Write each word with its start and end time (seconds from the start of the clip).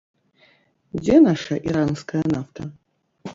Дзе 1.01 1.15
наша 1.27 1.59
іранская 1.69 2.23
нафта? 2.33 2.61